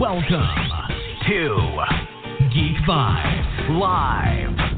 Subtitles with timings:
[0.00, 0.32] Welcome
[1.28, 1.84] to
[2.54, 4.69] Geek Vibes Live.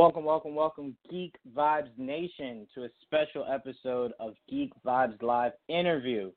[0.00, 6.30] Welcome, welcome, welcome, Geek Vibes Nation, to a special episode of Geek Vibes Live interview.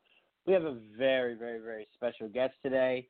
[0.45, 3.07] We have a very, very, very special guest today.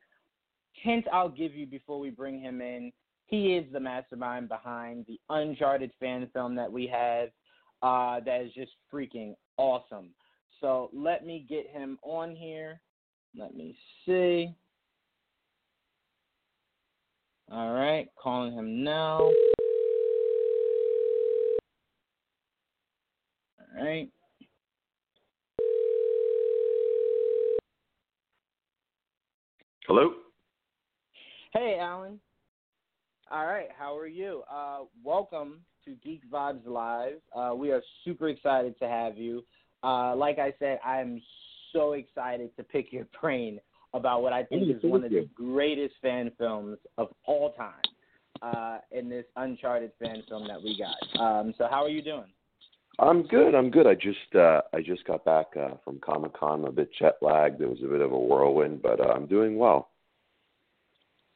[0.74, 2.92] Hint I'll give you before we bring him in.
[3.26, 7.30] He is the mastermind behind the Uncharted fan film that we have
[7.82, 10.10] uh, that is just freaking awesome.
[10.62, 12.80] So let me get him on here.
[13.36, 13.76] Let me
[14.06, 14.54] see.
[17.52, 19.32] All right, calling him now.
[23.76, 24.10] Right.
[29.88, 30.12] Hello.
[31.54, 32.20] Hey, Allan.
[33.32, 34.44] All right, how are you?
[34.52, 37.16] Uh, welcome to Geek Vibes Live.
[37.36, 39.44] Uh, we are super excited to have you.
[39.84, 41.20] Uh, like I said, I am
[41.72, 43.60] so excited to pick your brain
[43.94, 47.82] about what I think is one of the greatest fan films of all time
[48.44, 51.20] uh, in this Uncharted fan film that we got.
[51.22, 52.32] Um, so, how are you doing?
[53.00, 53.56] I'm good.
[53.56, 53.88] I'm good.
[53.88, 56.66] I just uh, I just got back uh, from Comic Con.
[56.66, 57.62] A bit jet lagged.
[57.62, 59.90] It was a bit of a whirlwind, but uh, I'm doing well.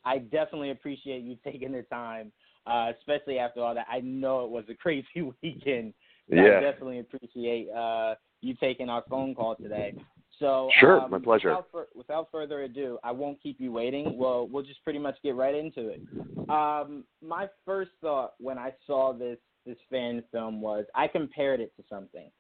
[0.06, 2.32] I definitely appreciate you taking the time,
[2.66, 3.88] uh, especially after all that.
[3.92, 5.94] I know it was a crazy weekend.
[6.30, 9.96] So I definitely appreciate uh, you taking our phone call today.
[10.40, 11.50] So Sure, um, my pleasure.
[11.50, 14.18] Without, fur- without further ado, I won't keep you waiting.
[14.18, 16.02] Well, we'll just pretty much get right into it.
[16.50, 19.38] Um, my first thought when I saw this
[19.68, 22.32] this fan film was I compared it to something.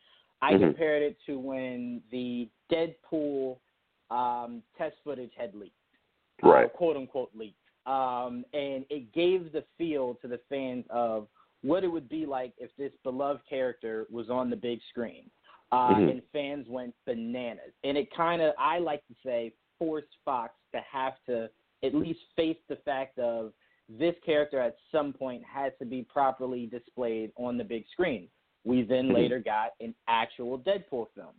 [0.42, 0.59] I Mhm.
[0.59, 3.59] compared it to when the Deadpool
[4.09, 5.75] um, test footage had leaked
[6.44, 6.73] uh, Right.
[6.73, 7.59] quote unquote leaked.
[7.86, 11.28] Um, and it gave the feel to the fans of
[11.62, 15.30] what it would be like if this beloved character was on the big screen.
[15.72, 16.12] Uh, Mhm.
[16.12, 17.74] And fans went bananas.
[17.84, 21.50] And it kind of, I like to say, forced Fox to have to
[21.84, 23.53] at least face the fact of
[23.90, 28.30] this character at some point has to be properly displayed on the big screen.
[28.64, 29.14] We then Mhm.
[29.14, 31.36] later got an actual Deadpool film.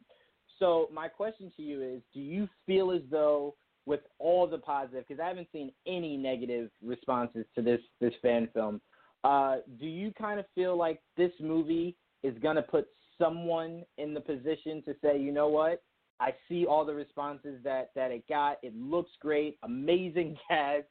[0.58, 3.54] So my question to you is: Do you feel as though,
[3.86, 8.48] with all the positive, because I haven't seen any negative responses to this this fan
[8.48, 8.80] film,
[9.24, 12.88] uh, do you kind of feel like this movie is gonna put
[13.18, 15.82] someone in the position to say, you know what?
[16.20, 18.58] I see all the responses that that it got.
[18.62, 20.86] It looks great, amazing cast.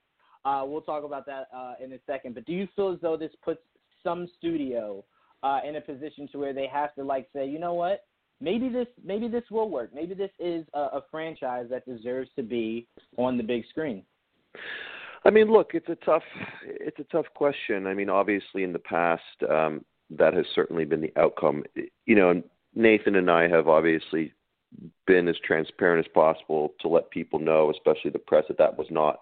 [0.46, 2.36] Uh, we'll talk about that uh, in a second.
[2.36, 3.62] But do you feel as though this puts
[4.04, 5.04] some studio
[5.44, 8.06] uh, in a position to where they have to like say, you know what?
[8.40, 9.92] maybe this maybe this will work.
[9.94, 12.88] Maybe this is a, a franchise that deserves to be
[13.18, 14.04] on the big screen.
[15.26, 16.24] I mean, look, it's a tough
[16.64, 17.88] it's a tough question.
[17.88, 21.64] I mean, obviously in the past, um, that has certainly been the outcome.
[22.06, 22.42] You know,
[22.76, 24.34] Nathan and I have obviously
[25.06, 28.88] been as transparent as possible to let people know, especially the press, that that was
[28.92, 29.22] not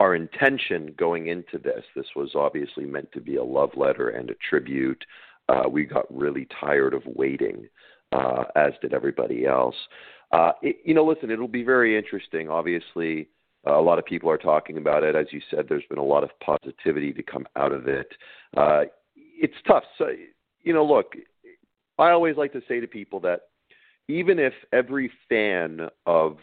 [0.00, 1.84] our intention going into this.
[1.96, 5.04] This was obviously meant to be a love letter and a tribute.
[5.48, 7.68] Uh, we got really tired of waiting,
[8.12, 9.74] uh, as did everybody else.
[10.30, 12.48] Uh, it, you know, listen, it'll be very interesting.
[12.48, 13.28] Obviously,
[13.66, 15.16] uh, a lot of people are talking about it.
[15.16, 18.08] As you said, there's been a lot of positivity to come out of it.
[18.56, 18.82] Uh,
[19.16, 19.84] it's tough.
[19.96, 20.08] So,
[20.62, 21.14] you know, look,
[21.98, 23.40] I always like to say to people that
[24.08, 26.38] even if every fan of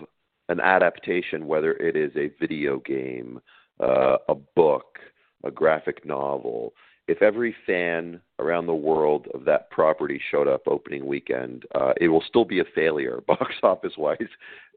[0.49, 3.39] an adaptation, whether it is a video game,
[3.79, 4.99] uh, a book,
[5.43, 6.73] a graphic novel,
[7.07, 12.07] if every fan around the world of that property showed up opening weekend, uh, it
[12.07, 14.17] will still be a failure box office wise,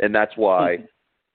[0.01, 0.78] and that's why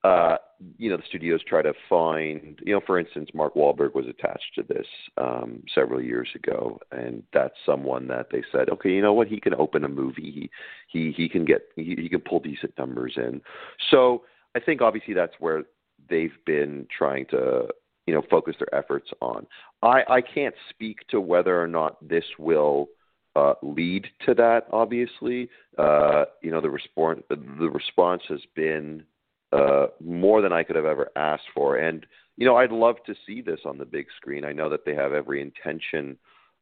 [0.04, 0.36] uh,
[0.78, 4.54] you know the studios try to find you know for instance Mark Wahlberg was attached
[4.56, 4.86] to this
[5.18, 9.28] um, several years ago, and that's someone that they said okay you know what?
[9.28, 10.50] He can open a movie.
[10.88, 13.42] He he he can get he, he can pull decent numbers in,
[13.90, 14.24] so
[14.56, 15.64] I think obviously that's where
[16.10, 17.68] they've been trying to
[18.06, 19.48] you know focus their efforts on.
[19.82, 22.90] I I can't speak to whether or not this will
[23.36, 24.68] uh, lead to that.
[24.72, 29.04] Obviously, uh, you know the response the response has been
[29.52, 32.06] uh, more than I could have ever asked for, and
[32.38, 34.46] you know I'd love to see this on the big screen.
[34.46, 36.18] I know that they have every intention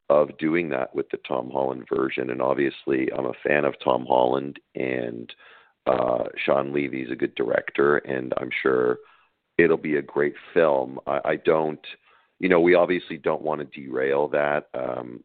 [0.10, 4.06] of doing that with the Tom Holland version, and obviously I'm a fan of Tom
[4.06, 5.34] Holland and
[5.88, 9.00] uh, Shawn Levy's a good director, and I'm sure
[9.58, 11.00] it'll be a great film.
[11.08, 11.86] I, I don't,
[12.40, 14.68] you know, we obviously don't want to derail that.
[14.74, 15.24] Um,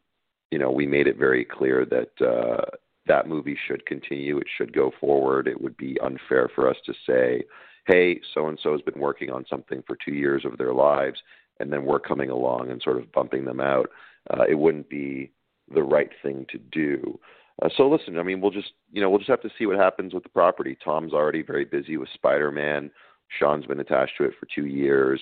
[0.50, 2.64] you know, we made it very clear that uh,
[3.06, 4.38] that movie should continue.
[4.38, 5.48] It should go forward.
[5.48, 7.44] It would be unfair for us to say,
[7.86, 11.18] hey, so and so has been working on something for two years of their lives,
[11.60, 13.90] and then we're coming along and sort of bumping them out.
[14.30, 15.30] Uh, it wouldn't be
[15.72, 17.18] the right thing to do.
[17.62, 19.76] Uh, so listen, I mean, we'll just you know we'll just have to see what
[19.76, 20.76] happens with the property.
[20.84, 22.90] Tom's already very busy with Spider-Man.
[23.38, 25.20] Shawn's been attached to it for two years.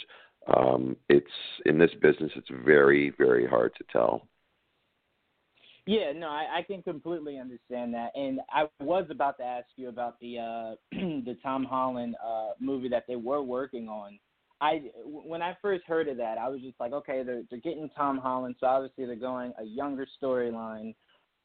[0.54, 1.26] Um, it's
[1.64, 4.28] in this business, it's very very hard to tell.
[5.86, 9.90] Yeah, no, I, I can completely understand that, and I was about to ask you
[9.90, 14.18] about the uh, the Tom Holland uh, movie that they were working on.
[14.60, 17.90] I when I first heard of that, I was just like, okay, they're they're getting
[17.94, 20.94] Tom Holland, so obviously they're going a younger storyline.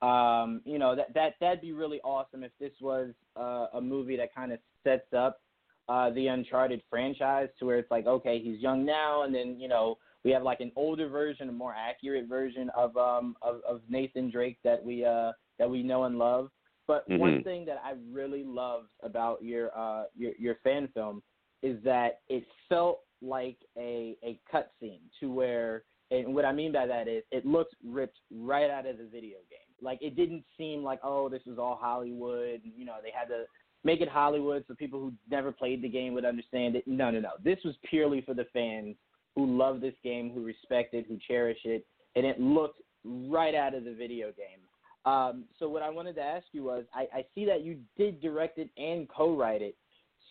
[0.01, 4.15] Um, you know that that that'd be really awesome if this was uh, a movie
[4.17, 5.41] that kind of sets up
[5.89, 9.67] uh, the Uncharted franchise to where it's like, okay, he's young now, and then you
[9.67, 13.81] know we have like an older version, a more accurate version of um of, of
[13.89, 16.49] Nathan Drake that we uh that we know and love.
[16.87, 17.19] But mm-hmm.
[17.19, 21.21] one thing that I really loved about your uh your your fan film
[21.61, 26.87] is that it felt like a a cutscene to where and what I mean by
[26.87, 29.68] that is it looks ripped right out of the video game.
[29.81, 32.61] Like it didn't seem like oh this was all Hollywood.
[32.63, 33.43] You know they had to
[33.83, 36.87] make it Hollywood so people who never played the game would understand it.
[36.87, 37.31] No no no.
[37.43, 38.95] This was purely for the fans
[39.35, 41.85] who love this game, who respect it, who cherish it,
[42.15, 44.59] and it looked right out of the video game.
[45.05, 48.21] Um, so what I wanted to ask you was, I, I see that you did
[48.21, 49.75] direct it and co-write it,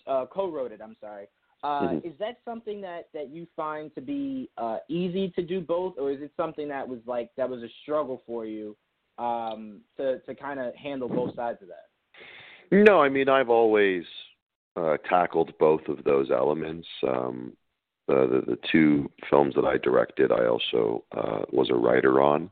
[0.06, 0.80] uh, co-wrote it.
[0.82, 1.26] I'm sorry.
[1.64, 2.06] Uh, mm-hmm.
[2.06, 6.12] Is that something that that you find to be uh, easy to do both, or
[6.12, 8.76] is it something that was like that was a struggle for you
[9.18, 11.86] um, to to kind of handle both sides of that?
[12.70, 14.04] No, I mean I've always
[14.76, 16.86] uh, tackled both of those elements.
[17.06, 17.52] Um,
[18.06, 22.50] the, the two films that I directed, I also uh, was a writer on.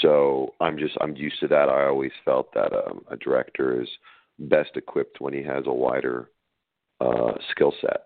[0.00, 1.68] So I'm just I'm used to that.
[1.68, 3.88] I always felt that um, a director is
[4.38, 6.30] best equipped when he has a wider
[7.00, 8.04] uh, skill set.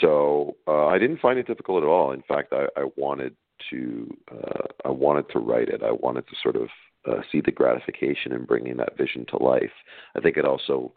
[0.00, 2.12] So uh, I didn't find it difficult at all.
[2.12, 3.36] In fact, I, I wanted
[3.70, 5.82] to uh, I wanted to write it.
[5.82, 6.68] I wanted to sort of
[7.06, 9.72] uh, see the gratification in bringing that vision to life.
[10.16, 10.92] I think it also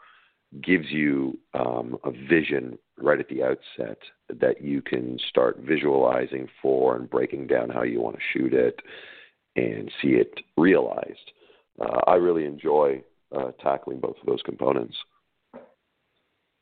[0.62, 3.98] gives you um, a vision right at the outset
[4.40, 8.80] that you can start visualizing for and breaking down how you want to shoot it
[9.56, 11.32] and see it realized.
[11.80, 13.04] Uh, I really enjoy
[13.36, 14.96] uh, tackling both of those components.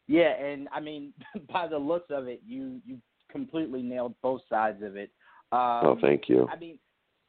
[0.07, 1.13] Yeah, and I mean,
[1.51, 2.99] by the looks of it, you you
[3.31, 5.11] completely nailed both sides of it.
[5.51, 6.47] Um, oh, thank you.
[6.51, 6.79] I mean,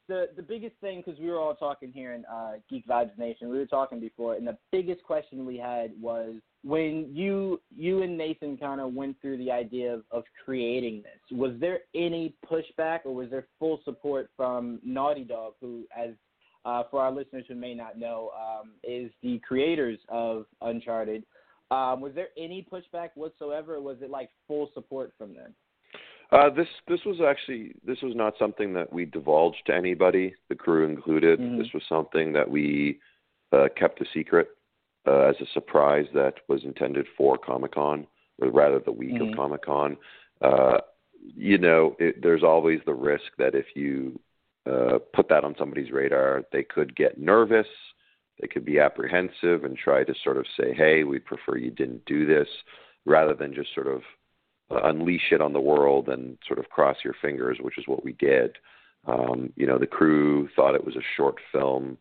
[0.08, 3.48] the the biggest thing because we were all talking here in uh, Geek Vibes Nation,
[3.48, 8.16] we were talking before, and the biggest question we had was when you you and
[8.16, 11.38] Nathan kind of went through the idea of, of creating this.
[11.38, 16.10] Was there any pushback, or was there full support from Naughty Dog, who, as
[16.64, 21.24] uh, for our listeners who may not know, um, is the creators of Uncharted?
[21.70, 25.54] Um, was there any pushback whatsoever, or was it like full support from them?
[26.32, 30.54] Uh, this this was actually this was not something that we divulged to anybody, the
[30.54, 31.38] crew included.
[31.38, 31.58] Mm-hmm.
[31.58, 32.98] This was something that we
[33.52, 34.48] uh, kept a secret
[35.06, 38.06] uh, as a surprise that was intended for Comic Con,
[38.40, 39.30] or rather the week mm-hmm.
[39.30, 39.96] of Comic Con.
[40.42, 40.78] Uh,
[41.34, 44.18] you know, it, there's always the risk that if you
[44.70, 47.66] uh, put that on somebody's radar, they could get nervous,
[48.40, 52.04] they could be apprehensive, and try to sort of say, "Hey, we prefer you didn't
[52.04, 52.48] do this,"
[53.04, 54.02] rather than just sort of
[54.70, 58.12] unleash it on the world and sort of cross your fingers, which is what we
[58.14, 58.56] did.
[59.06, 61.96] Um, you know, the crew thought it was a short film.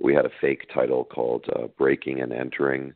[0.00, 2.94] We had a fake title called uh, Breaking and Entering,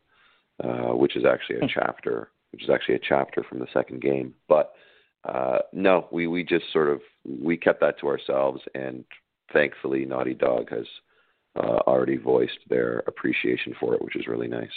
[0.63, 1.67] uh, which is actually a hmm.
[1.73, 4.35] chapter, which is actually a chapter from the second game.
[4.49, 4.73] But
[5.25, 9.05] uh, no, we we just sort of we kept that to ourselves, and
[9.53, 10.87] thankfully, Naughty Dog has
[11.57, 14.71] uh, already voiced their appreciation for it, which is really nice.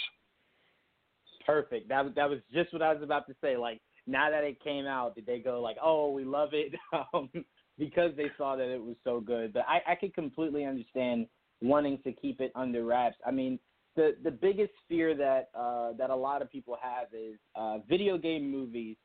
[1.44, 1.88] Perfect.
[1.88, 3.56] That that was just what I was about to say.
[3.56, 6.74] Like now that it came out, did they go like, "Oh, we love it,"
[7.14, 7.30] um,
[7.78, 9.52] because they saw that it was so good?
[9.52, 11.26] But I, I could completely understand
[11.62, 13.16] wanting to keep it under wraps.
[13.26, 13.58] I mean,
[13.96, 18.18] the the biggest fear that uh, that a lot of people have is uh, video
[18.18, 18.96] game movies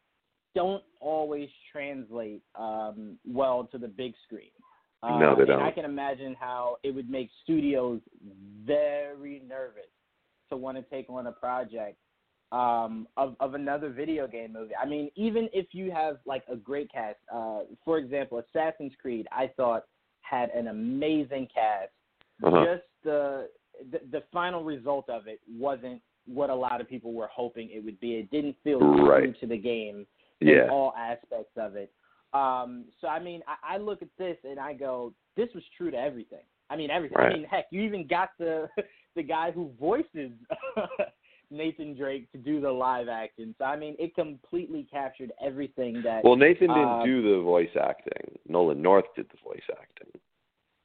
[0.53, 4.51] don't always translate um, well to the big screen.
[5.01, 5.62] Uh, no, they don't.
[5.62, 8.01] I can imagine how it would make studios
[8.65, 9.89] very nervous
[10.50, 11.98] to want to take on a project
[12.51, 14.75] um, of of another video game movie.
[14.75, 19.27] I mean, even if you have like a great cast, uh, for example, Assassin's Creed,
[19.31, 19.86] I thought
[20.22, 21.91] had an amazing cast.
[22.43, 22.65] Uh-huh.
[22.65, 23.50] Just the,
[23.91, 27.84] the the final result of it wasn't what a lot of people were hoping it
[27.84, 28.15] would be.
[28.15, 29.24] It didn't feel right.
[29.24, 30.05] true to the game
[30.39, 30.65] yeah.
[30.65, 31.91] in all aspects of it.
[32.34, 35.91] Um, so I mean, I, I look at this and I go, this was true
[35.91, 36.43] to everything.
[36.70, 37.17] I mean, everything.
[37.17, 37.31] Right.
[37.31, 38.67] I mean, heck, you even got the
[39.15, 40.31] the guy who voices
[41.51, 43.53] Nathan Drake to do the live action.
[43.58, 46.24] So I mean, it completely captured everything that.
[46.24, 48.38] Well, Nathan didn't uh, do the voice acting.
[48.48, 50.20] Nolan North did the voice acting.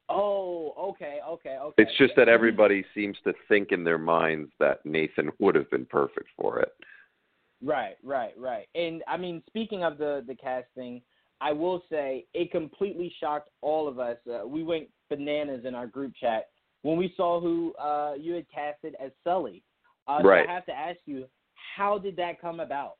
[0.09, 1.83] Oh, okay, okay, okay.
[1.83, 5.85] It's just that everybody seems to think in their minds that Nathan would have been
[5.85, 6.71] perfect for it.
[7.61, 8.67] Right, right, right.
[8.75, 11.01] And I mean, speaking of the the casting,
[11.41, 14.17] I will say it completely shocked all of us.
[14.29, 16.49] Uh, we went bananas in our group chat
[16.83, 19.63] when we saw who uh, you had casted as Sully.
[20.07, 20.45] Uh, Right.
[20.45, 21.25] So I have to ask you,
[21.75, 22.95] how did that come about?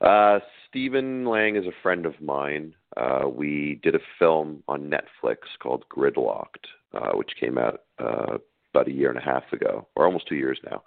[0.00, 0.38] Uh,
[0.68, 2.74] Stephen Lang is a friend of mine.
[2.96, 8.38] Uh, we did a film on Netflix called Gridlocked, uh, which came out uh,
[8.72, 10.82] about a year and a half ago, or almost two years now.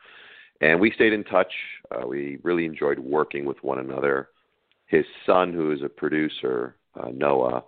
[0.62, 1.51] And we stayed in touch.
[1.92, 4.30] Uh, we really enjoyed working with one another.
[4.88, 7.63] His son, who is a producer, uh, Noah,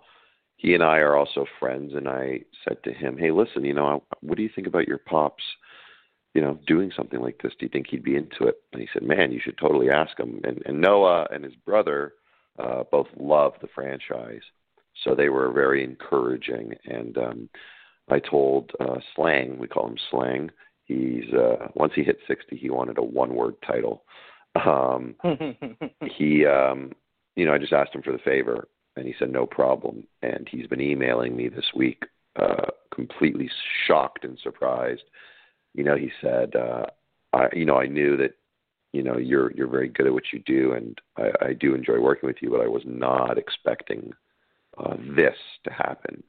[0.56, 1.92] he and I are also friends.
[1.94, 4.98] And I said to him, "Hey, listen, you know, what do you think about your
[4.98, 5.44] pops?"
[6.36, 7.54] You know, doing something like this?
[7.58, 8.56] Do you think he'd be into it?
[8.70, 10.42] And he said, man, you should totally ask him.
[10.44, 12.12] And, and Noah and his brother
[12.58, 14.42] uh, both love the franchise,
[15.02, 16.74] so they were very encouraging.
[16.84, 17.48] And um,
[18.10, 20.50] I told uh, Slang, we call him Slang.
[20.84, 24.02] He's uh, once he hit 60, he wanted a one-word title.
[24.62, 25.14] Um,
[26.18, 26.92] he, um,
[27.34, 30.04] you know, I just asked him for the favor, and he said no problem.
[30.20, 32.04] And he's been emailing me this week,
[32.38, 33.50] uh, completely
[33.86, 35.04] shocked and surprised
[35.76, 36.86] you know, he said, uh,
[37.32, 38.34] I, you know, I knew that,
[38.92, 42.00] you know, you're you're very good at what you do, and I, I do enjoy
[42.00, 44.12] working with you, but I was not expecting
[44.78, 46.22] uh, this to happen.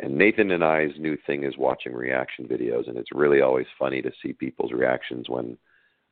[0.00, 4.02] And Nathan and I's new thing is watching reaction videos, and it's really always funny
[4.02, 5.56] to see people's reactions when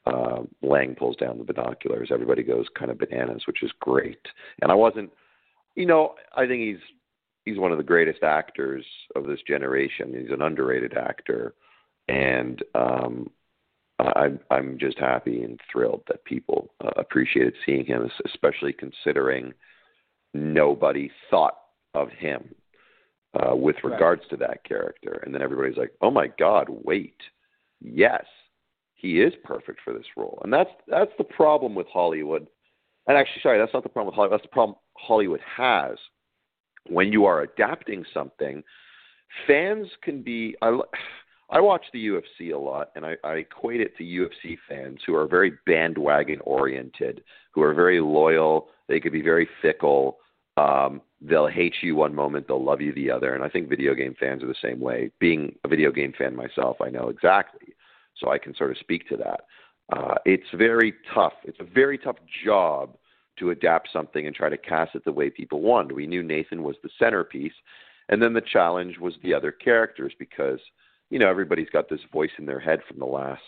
[0.06, 2.10] uh, Lang pulls down the binoculars.
[2.12, 4.20] Everybody goes kind of bananas, which is great.
[4.62, 5.10] And I wasn't,
[5.74, 6.84] you know, I think he's
[7.44, 8.84] he's one of the greatest actors
[9.16, 10.14] of this generation.
[10.16, 11.54] He's an underrated actor
[12.08, 13.30] and um,
[13.98, 19.52] I'm I'm just happy and thrilled that people uh, appreciated seeing him, especially considering
[20.34, 21.58] nobody thought
[21.94, 22.54] of him
[23.34, 23.92] uh, with Right.
[23.92, 27.16] regards to that character, and then everybody's like, "Oh my God, wait,
[27.80, 28.24] yes,
[28.94, 32.46] he is perfect for this role," and that's that's the problem with Hollywood.
[33.06, 34.38] And actually, sorry, that's not the problem with Hollywood.
[34.38, 35.96] That's the problem Hollywood has
[36.88, 38.62] when you are adapting something.
[39.46, 40.56] Fans can be.
[40.62, 40.78] I,
[41.50, 45.14] I watch the UFC a lot, and I, I equate it to UFC fans who
[45.14, 48.68] are very bandwagon oriented, who are very loyal.
[48.86, 50.18] They could be very fickle.
[50.58, 53.34] Um, they'll hate you one moment, they'll love you the other.
[53.34, 55.10] And I think video game fans are the same way.
[55.20, 57.74] Being a video game fan myself, I know exactly.
[58.16, 59.40] So I can sort of speak to that.
[59.90, 61.34] Uh, it's very tough.
[61.44, 62.96] It's a very tough job
[63.38, 65.94] to adapt something and try to cast it the way people want.
[65.94, 67.52] We knew Nathan was the centerpiece,
[68.08, 70.58] and then the challenge was the other characters because
[71.10, 73.42] you know everybody's got this voice in their head from the last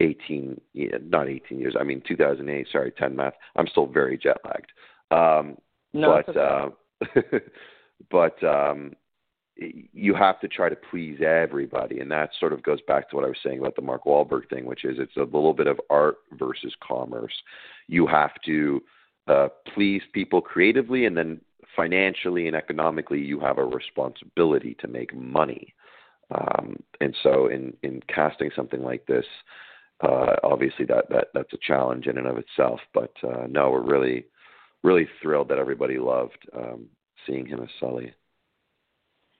[0.00, 0.60] 18,
[1.08, 4.72] not 18 years i mean 2008 sorry 10 math i'm still very jet lagged.
[5.10, 5.56] Um
[5.92, 6.72] No, but okay.
[7.34, 7.38] uh
[8.10, 8.92] but um
[9.56, 13.24] you have to try to please everybody and that sort of goes back to what
[13.24, 15.80] i was saying about the mark Wahlberg thing which is it's a little bit of
[15.90, 17.34] art versus commerce.
[17.86, 18.82] You have to
[19.28, 21.40] uh please people creatively and then
[21.76, 25.74] financially and economically you have a responsibility to make money
[26.34, 29.24] um, and so in, in casting something like this,
[30.02, 32.80] uh, obviously that, that, that's a challenge in and of itself.
[32.94, 34.24] But uh, no, we're really,
[34.82, 36.86] really thrilled that everybody loved um,
[37.26, 38.12] seeing him as Sully.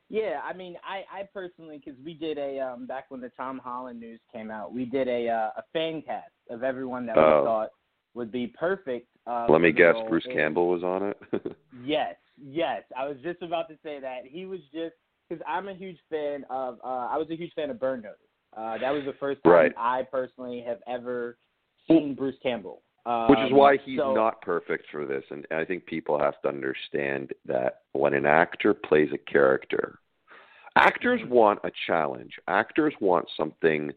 [0.08, 3.58] Yeah, I mean, I, I personally, because we did a um, back when the Tom
[3.64, 7.40] Holland news came out, we did a uh, a fan cast of everyone that Oh.
[7.40, 7.68] we thought
[8.14, 9.08] would be perfect.
[9.26, 9.94] Uh, Let me guess.
[10.10, 11.56] Bruce And- Campbell was on it.
[11.82, 12.82] Yes, yes.
[12.96, 14.94] I was just about to say that he was just
[15.32, 16.78] because I'm a huge fan of.
[16.84, 18.18] Uh, I was a huge fan of Burn Notice.
[18.56, 19.72] Uh, that was the first time Right.
[19.78, 21.38] I personally have ever
[21.88, 22.82] seen Bruce Campbell.
[23.06, 25.24] Um, Which is why he's so- not perfect for this.
[25.30, 29.98] And I think people have to understand that when an actor plays a character,
[30.76, 32.38] actors want a challenge.
[32.46, 33.90] Actors want something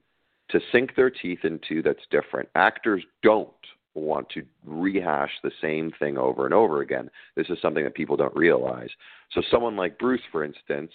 [0.49, 2.49] to sink their teeth into that's different.
[2.55, 3.49] Actors don't
[3.93, 7.09] want to rehash the same thing over and over again.
[7.35, 8.89] This is something that people don't realize.
[9.31, 10.91] So someone like Bruce, for instance,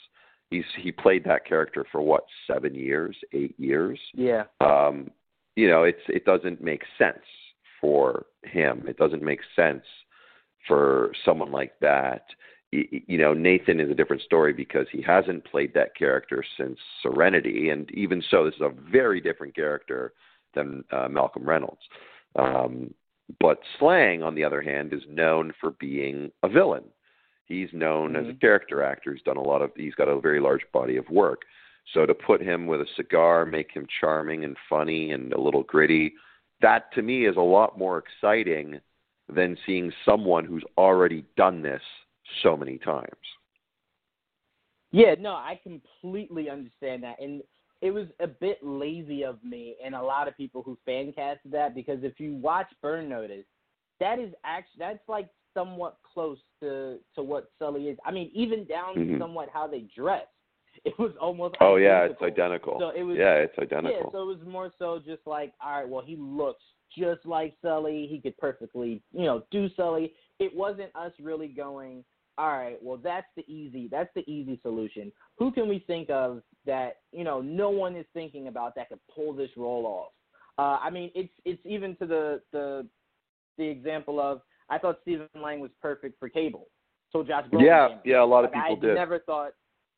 [0.51, 3.99] he's he played that character for what, seven years, eight years?
[4.15, 4.45] Yeah.
[4.61, 5.11] um,
[5.57, 7.25] you know, it's it doesn't make sense
[7.81, 8.85] for him.
[8.89, 9.85] It doesn't make sense
[10.67, 12.27] for someone like that.
[12.73, 17.71] You know, Nathan is a different story because he hasn't played that character since Serenity,
[17.71, 20.13] and even so, this is a very different character
[20.55, 21.83] than uh, Malcolm Reynolds.
[22.37, 22.95] Um,
[23.41, 26.85] but Slang, on the other hand, is known for being a villain.
[27.51, 28.41] He's known as a Mhm.
[28.41, 29.13] character actor.
[29.13, 29.75] He's done a lot of.
[29.75, 31.45] He's got a very large body of work.
[31.93, 35.65] So to put him with a cigar, make him charming and funny and a little
[35.65, 36.15] gritty,
[36.61, 38.81] that to me is a lot more exciting
[39.29, 41.83] than seeing someone who's already done this
[42.41, 43.37] so many times.
[44.93, 47.19] Yeah, no, I completely understand that.
[47.19, 47.43] And
[47.81, 51.51] it was a bit lazy of me and a lot of people who fan casted
[51.51, 53.47] that because if you watch Burn Notice,
[53.99, 57.99] that is actually that's like somewhat close to to what Sully is.
[58.05, 59.15] I mean, even down mm-hmm.
[59.15, 60.27] to somewhat how they dress.
[60.85, 61.81] It was almost Oh identical.
[61.83, 62.77] yeah, it's identical.
[62.79, 64.03] So it was Yeah, it's identical.
[64.05, 66.63] Yeah, so it was more so just like, all right, well he looks
[66.97, 68.07] just like Sully.
[68.09, 70.15] He could perfectly, you know, do Sully.
[70.39, 72.05] It wasn't us really going,
[72.39, 75.13] all right, well that's the easy that's the easy solution.
[75.39, 79.01] Who can we think of that, you know, no one is thinking about that could
[79.13, 80.13] pull this role off?
[80.57, 82.87] Uh, I mean, it's it's even to the the
[83.59, 84.41] the example of
[84.71, 86.69] I thought Stephen Lang was perfect for Cable.
[87.13, 87.67] So Josh Brolin.
[87.67, 88.95] Yeah, yeah, a lot of like, people I did.
[88.95, 89.53] never thought.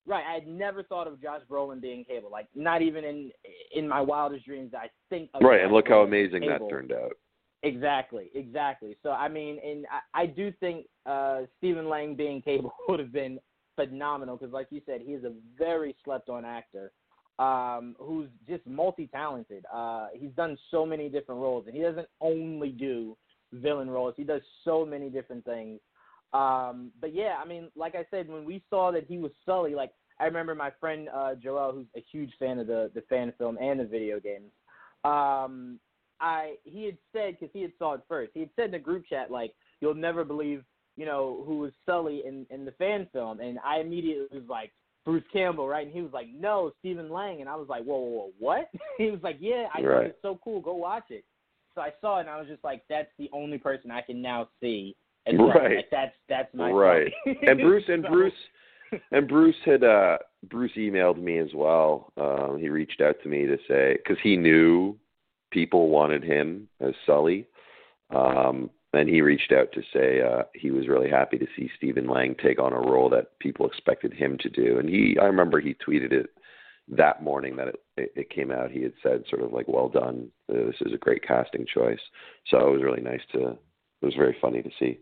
[0.04, 2.30] Right, I had never thought of Josh Brolin being Cable.
[2.30, 3.30] Like, not even in
[3.74, 5.30] in my wildest dreams, I think.
[5.34, 7.12] Of right, Josh and look how amazing that turned out.
[7.62, 8.96] Exactly, exactly.
[9.02, 13.12] So I mean, and I, I do think uh Stephen Lang being Cable would have
[13.12, 13.38] been
[13.76, 16.92] phenomenal because, like you said, he is a very slept-on actor
[17.38, 19.64] um, who's just multi-talented.
[19.72, 23.16] Uh, he's done so many different roles, and he doesn't only do
[23.52, 24.14] villain roles.
[24.16, 25.80] He does so many different things.
[26.32, 29.74] Um, but yeah, I mean, like I said, when we saw that he was Sully,
[29.74, 33.32] like I remember my friend uh, Joel, who's a huge fan of the the fan
[33.38, 34.50] film and the video games.
[35.04, 35.78] Um,
[36.20, 38.30] I he had said because he had saw it first.
[38.34, 40.64] He had said in the group chat like, "You'll never believe,
[40.96, 44.72] you know, who was Sully in in the fan film." And I immediately was like,
[45.04, 47.98] "Bruce Campbell, right?" And he was like, "No, Stephen Lang." And I was like, "Whoa,
[47.98, 49.94] whoa, whoa what?" he was like, "Yeah, I Right.
[49.94, 50.60] thought it's so cool.
[50.60, 51.24] Go watch it."
[51.74, 54.20] So I saw it and I was just like, "That's the only person I can
[54.20, 54.94] now see."
[55.26, 55.48] As Sully.
[55.50, 55.76] Right.
[55.76, 57.12] Like, that's that's my Right.
[57.26, 58.32] And Bruce and So- Bruce
[59.10, 60.18] and Bruce had uh
[60.50, 62.12] Bruce emailed me as well.
[62.16, 64.98] Um he reached out to me to say cuz he knew
[65.50, 67.46] people wanted him as Sully.
[68.10, 72.06] Um and he reached out to say uh he was really happy to see Stephen
[72.08, 74.78] Lang take on a role that people expected him to do.
[74.78, 76.30] And he I remember he tweeted it
[76.88, 78.70] that morning that it, it, it came out.
[78.70, 80.28] He had said sort of like well done.
[80.50, 82.00] Uh, this is a great casting choice.
[82.48, 83.58] So it was really nice to
[84.02, 84.98] it was very funny to see.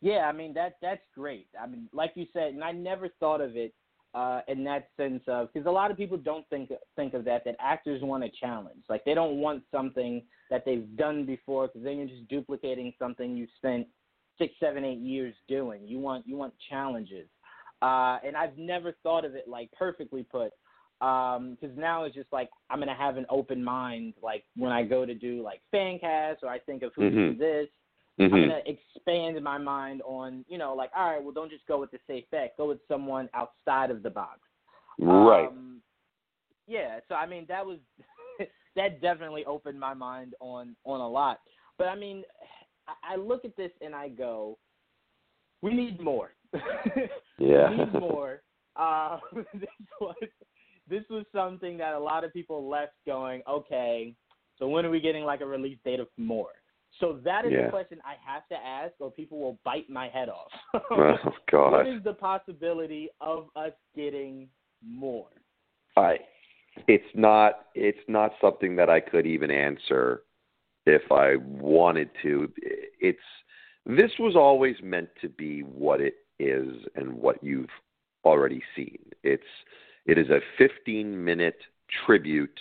[0.00, 1.48] Yeah, I mean that that's great.
[1.60, 3.74] I mean, like you said, and I never thought of it
[4.14, 7.44] uh, in that sense of because a lot of people don't think think of that
[7.44, 8.82] that actors want a challenge.
[8.88, 13.36] Like they don't want something that they've done before because then you're just duplicating something
[13.36, 13.86] you've spent
[14.38, 15.86] six, seven, eight years doing.
[15.86, 17.28] You want you want challenges,
[17.82, 20.52] uh, and I've never thought of it like perfectly put.
[20.98, 24.14] Because now it's just like I'm gonna have an open mind.
[24.22, 27.32] Like when I go to do like fan casts or I think of who Mhm.
[27.32, 27.68] do this,
[28.18, 28.24] Mhm.
[28.24, 31.78] I'm gonna expand my mind on, you know, like, all right, well, don't just go
[31.78, 32.56] with the safe bet.
[32.56, 34.40] Go with someone outside of the box.
[34.98, 35.48] Right.
[35.48, 35.82] Um,
[36.66, 37.00] yeah.
[37.08, 37.78] So I mean, that was
[38.76, 41.40] that definitely opened my mind on on a lot.
[41.76, 42.24] But I mean,
[42.88, 44.56] I, I look at this and I go,
[45.62, 46.30] we need more.
[47.38, 47.68] Yeah.
[47.70, 48.40] we need more.
[48.76, 49.18] Uh,
[49.54, 49.68] this
[50.00, 50.16] was
[50.88, 54.14] this was something that a lot of people left going, okay.
[54.58, 56.52] So when are we getting like a release date of more?
[57.00, 57.66] So that is Yeah.
[57.66, 60.50] a question I have to ask, or people will bite my head off.
[60.90, 61.16] oh
[61.50, 61.72] God.
[61.72, 64.48] what is the possibility of us getting
[64.82, 65.28] more?
[65.96, 66.18] I
[66.88, 70.22] it's not it's not something that I could even answer
[70.86, 72.50] if I wanted to.
[73.00, 73.18] It's
[73.86, 77.70] this was always meant to be what it is and what you've
[78.24, 78.98] already seen.
[79.22, 79.42] It's
[80.04, 81.58] it is a 15 minute
[82.04, 82.58] tribute.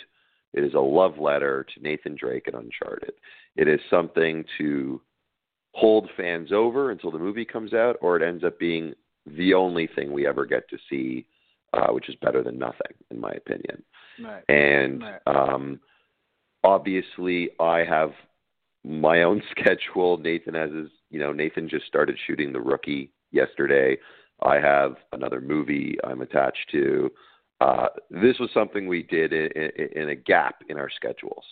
[0.53, 3.13] It is a love letter to Nathan Drake and Uncharted.
[3.55, 5.01] It is something to
[5.73, 8.93] hold fans over until the movie comes out, or it ends up being
[9.25, 11.25] the only thing we ever get to see,
[11.73, 13.83] uh, which is better than nothing, in my opinion.
[14.23, 14.43] Right.
[14.47, 15.21] And Right.
[15.27, 15.79] um,
[16.63, 18.13] obviously, I have
[18.85, 20.17] my own schedule.
[20.17, 23.97] Nathan has his, you know, Nathan just started shooting The Rookie yesterday.
[24.43, 27.09] I have another movie I'm attached to.
[27.61, 31.45] Uh, this was something we did in, in, in a gap in our schedules.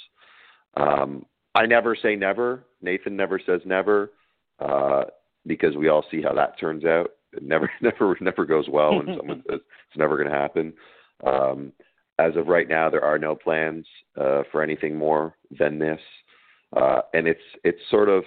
[0.76, 2.66] Um, I never say never.
[2.82, 4.12] Nathan never says never
[4.60, 5.06] uh,
[5.48, 7.12] because we all see how that turns out.
[7.32, 10.74] It never, never, never goes well when someone says it's never going to happen.
[11.26, 11.72] Um,
[12.20, 13.86] as of right now, there are no plans
[14.20, 16.02] uh, for anything more than this,
[16.76, 18.26] uh, and it's it's sort of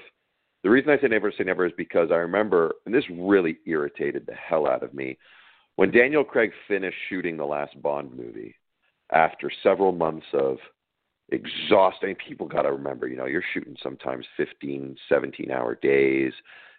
[0.66, 4.26] the reason I say never say never is because I remember, and this really irritated
[4.26, 5.16] the hell out of me
[5.76, 8.52] when Daniel Craig finished shooting the last Bond movie
[9.12, 10.56] after several months of
[11.28, 12.16] exhausting.
[12.28, 16.32] People got to remember, you know, you're shooting sometimes 15, 17 hour days.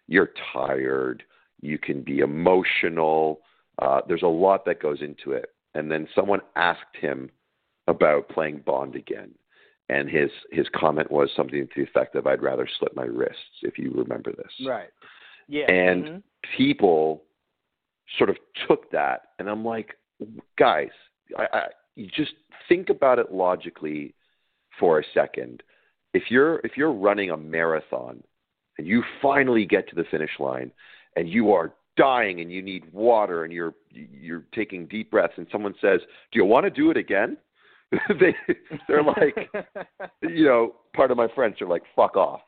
[0.07, 1.23] You're tired.
[1.61, 3.39] You can be emotional.
[3.81, 5.51] Uh, there's a lot that goes into it.
[5.75, 7.29] and then someone asked him
[7.87, 9.31] about playing Bond again,
[9.89, 13.61] and his his comment was something to the effect of "I'd rather slit my wrists."
[13.61, 14.89] If you remember this, right?
[15.47, 16.17] Yeah, and mm-hmm.
[16.57, 17.23] people
[18.17, 19.95] sort of took that, and I'm like,
[20.57, 20.89] guys,
[21.37, 21.63] I, I,
[21.95, 22.33] you just
[22.67, 24.13] think about it logically
[24.79, 25.63] for a second.
[26.13, 28.23] If you're if you're running a marathon
[28.77, 30.71] and you finally get to the finish line
[31.15, 35.47] and you are dying and you need water and you're you're taking deep breaths and
[35.51, 37.37] someone says, "Do you want to do it again?"
[38.19, 38.35] they
[38.87, 39.35] they're like,
[40.21, 42.41] you know, part of my friends are like, "Fuck off."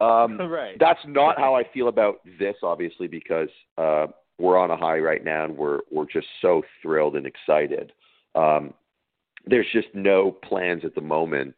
[0.00, 0.76] Um, right.
[0.78, 4.06] That's not how I feel about this, obviously, because uh,
[4.38, 7.92] we're on a high right now and we're we're just so thrilled and excited.
[8.34, 8.74] Um,
[9.46, 11.54] there's just no plans at the moment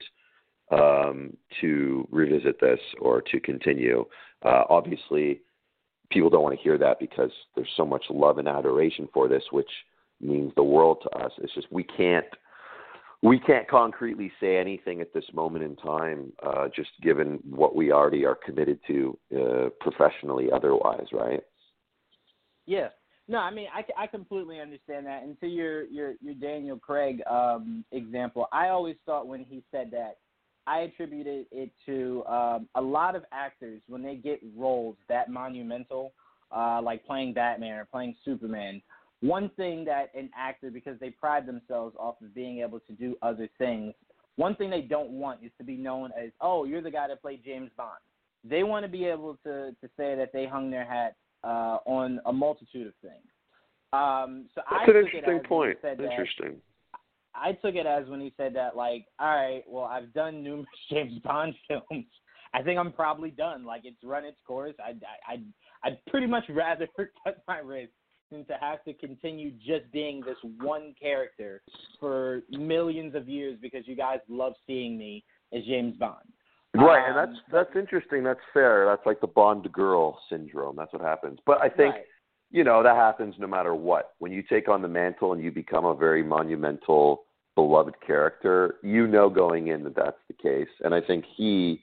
[0.70, 4.04] um, to revisit this or to continue.
[4.44, 5.40] Uh, obviously,
[6.10, 9.42] people don't want to hear that because there's so much love and adoration for this,
[9.50, 9.70] which
[10.20, 11.32] means the world to us.
[11.38, 12.26] It's just we can't
[13.22, 17.90] we can't concretely say anything at this moment in time, uh, just given what we
[17.90, 21.42] already are committed to uh, professionally, otherwise, right?
[22.66, 22.88] Yeah.
[23.30, 25.22] No, I mean I, I completely understand that.
[25.22, 29.90] And to your your your Daniel Craig um, example, I always thought when he said
[29.92, 30.18] that,
[30.66, 36.12] I attributed it to um, a lot of actors when they get roles that monumental,
[36.54, 38.80] uh, like playing Batman or playing Superman.
[39.20, 43.16] One thing that an actor, because they pride themselves off of being able to do
[43.20, 43.94] other things,
[44.36, 47.20] one thing they don't want is to be known as, oh, you're the guy that
[47.20, 47.98] played James Bond.
[48.44, 52.20] They want to be able to to say that they hung their hat uh, on
[52.26, 53.26] a multitude of things.
[53.92, 55.78] Um, so That's I an took interesting it as point.
[55.82, 56.50] Interesting.
[56.50, 57.00] That,
[57.34, 60.68] I took it as when he said that, like, all right, well, I've done numerous
[60.90, 62.06] James Bond films.
[62.54, 63.64] I think I'm probably done.
[63.64, 64.74] Like, it's run its course.
[64.84, 65.44] I'd, I'd,
[65.84, 66.86] I'd pretty much rather
[67.24, 67.92] cut my wrist
[68.30, 71.62] to have to continue just being this one character
[71.98, 76.16] for millions of years because you guys love seeing me as James Bond.
[76.74, 78.22] Right, Um, and that's that's interesting.
[78.22, 78.84] That's fair.
[78.86, 80.76] That's like the Bond girl syndrome.
[80.76, 81.38] That's what happens.
[81.46, 82.04] But I think Right.
[82.50, 84.12] you know that happens no matter what.
[84.18, 89.06] When you take on the mantle and you become a very monumental, beloved character, you
[89.06, 90.68] know going in that that's the case.
[90.84, 91.82] And I think he,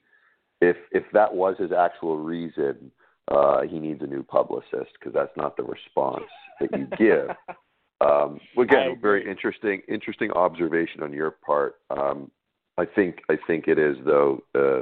[0.62, 2.92] if if that was his actual reason,
[3.30, 6.26] uh, he needs a new publicist because that's not the response
[6.60, 7.36] that you give.
[8.02, 11.76] Um, again, very interesting, interesting observation on your part.
[11.90, 12.30] Um,
[12.78, 14.82] I think I think it is though uh,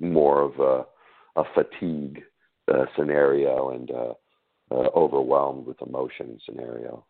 [0.00, 2.22] more of a, a fatigue
[2.72, 4.14] uh, scenario and uh,
[4.70, 7.04] uh, overwhelmed with emotion scenario.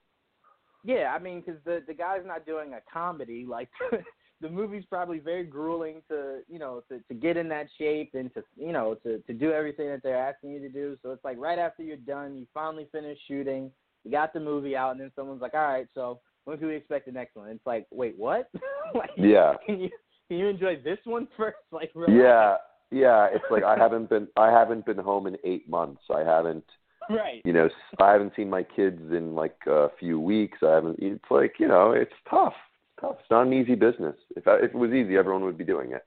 [0.84, 3.44] Yeah, I mean, because the the guy's not doing a comedy.
[3.46, 3.68] Like
[4.40, 8.32] the movie's probably very grueling to you know to to get in that shape and
[8.34, 10.96] to you know to to do everything that they're asking you to do.
[11.02, 13.70] So it's like right after you're done, you finally finish shooting,
[14.04, 16.76] you got the movie out, and then someone's like, all right, so when can we
[16.76, 17.48] expect the next one?
[17.48, 18.48] It's like, wait, what?
[18.94, 19.90] like, Yeah, Can you
[20.28, 21.56] can you enjoy this one first?
[21.72, 22.12] Like, relax.
[22.14, 22.56] yeah,
[22.90, 23.26] yeah.
[23.32, 26.02] It's like I haven't been I haven't been home in eight months.
[26.14, 26.64] I haven't
[27.10, 27.40] right.
[27.44, 27.68] you know
[28.00, 30.58] I haven't seen my kids in like a few weeks.
[30.62, 30.98] I haven't.
[31.00, 32.54] It's like you know it's tough.
[32.98, 33.16] It's tough.
[33.20, 34.16] It's not an easy business.
[34.36, 36.04] If I, if it was easy, everyone would be doing it.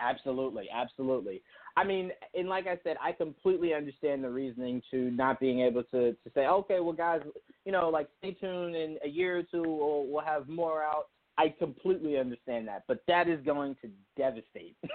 [0.00, 1.42] Absolutely, absolutely.
[1.76, 5.84] I mean, and like I said, I completely understand the reasoning to not being able
[5.84, 7.20] to to say, okay, well, guys,
[7.64, 11.06] you know, like stay tuned in a year or two, we'll, we'll have more out.
[11.38, 14.76] I completely understand that, but that is going to devastate.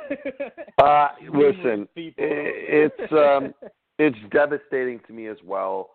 [0.79, 3.51] Uh, listen, it's um,
[3.97, 5.89] it's devastating to me as well.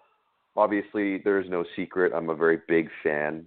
[0.56, 2.12] Obviously, there is no secret.
[2.12, 3.46] I'm a very big fan.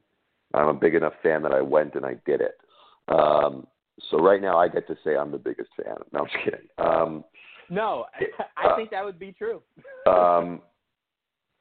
[0.55, 2.57] I'm a big enough fan that I went and I did it.
[3.07, 3.67] Um,
[4.09, 5.95] so right now, I get to say I'm the biggest fan.
[6.11, 6.67] No, I'm just kidding.
[6.77, 7.23] Um,
[7.69, 8.05] no,
[8.57, 9.61] I think that would be true.
[10.07, 10.61] um,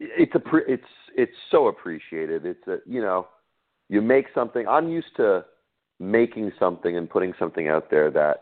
[0.01, 0.83] it's a pre- it's
[1.17, 2.45] it's so appreciated.
[2.45, 3.29] It's a you know,
[3.89, 4.67] you make something.
[4.67, 5.45] I'm used to
[6.01, 8.39] making something and putting something out there that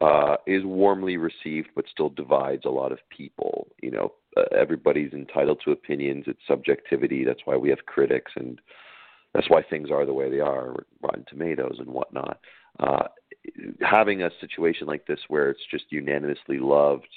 [0.00, 3.68] uh, is warmly received, but still divides a lot of people.
[3.82, 6.24] You know, uh, everybody's entitled to opinions.
[6.26, 7.24] It's subjectivity.
[7.24, 8.60] That's why we have critics, and
[9.34, 12.40] that's why things are the way they are, Rotten Tomatoes and whatnot.
[12.80, 13.04] Uh,
[13.80, 17.08] having a situation like this where it's just unanimously loved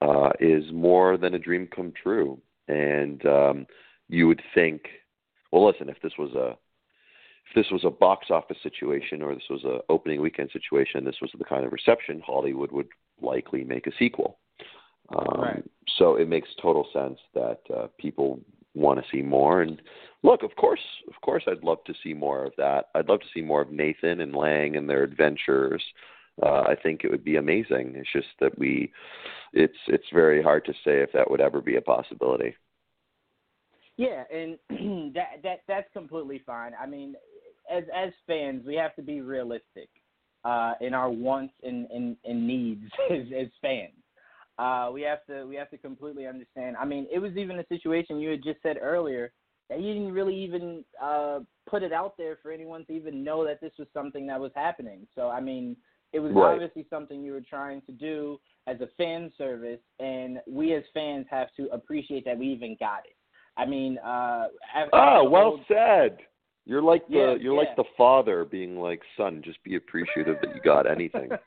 [0.00, 2.40] uh, is more than a dream come true.
[2.68, 3.66] And um,
[4.08, 4.82] you would think,
[5.50, 6.56] well, listen, if this was a
[7.48, 11.20] if this was a box office situation or this was a opening weekend situation, this
[11.20, 12.88] was the kind of reception, Hollywood would
[13.20, 14.38] likely make a sequel.
[15.14, 15.64] Um, Right.
[15.98, 18.40] So it makes total sense that uh, people
[18.74, 19.62] want to see more.
[19.62, 19.80] And
[20.22, 22.86] look, of course, of course, I'd love to see more of that.
[22.94, 25.82] I'd love to see more of Nathan and Lang and their adventures.
[26.42, 27.94] Uh, I think it would be amazing.
[27.94, 28.90] It's just that we,
[29.52, 32.54] it's it's very hard to say if that would ever be a possibility.
[33.98, 34.58] Yeah, and
[35.14, 36.72] that that that's completely fine.
[36.80, 37.14] I mean,
[37.70, 39.90] as as fans, we have to be realistic
[40.44, 43.92] uh, in our wants and, and, and needs as, as fans.
[44.62, 46.76] Uh, we have to we have to completely understand.
[46.76, 49.32] I mean, it was even a situation you had just said earlier
[49.68, 53.44] that you didn't really even uh, put it out there for anyone to even know
[53.44, 55.00] that this was something that was happening.
[55.16, 55.76] So I mean,
[56.12, 56.52] it was Right.
[56.52, 61.26] obviously something you were trying to do as a fan service, and we as fans
[61.28, 63.16] have to appreciate that we even got it.
[63.56, 64.46] I mean, uh,
[64.92, 66.18] Ah, well old- said.
[66.66, 67.58] You're like the Yeah, you're yeah.
[67.68, 71.30] like the father being like, son, just be appreciative that you got anything.